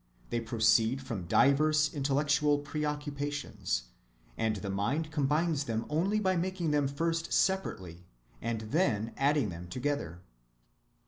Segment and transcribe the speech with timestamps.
[0.31, 3.83] They proceed from diverse intellectual preoccupations,
[4.35, 8.07] and the mind combines them only by making them first separately,
[8.41, 10.23] and then adding them together.